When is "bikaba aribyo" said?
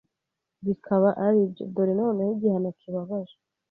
0.65-1.63